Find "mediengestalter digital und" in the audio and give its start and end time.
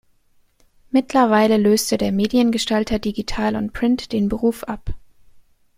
2.11-3.71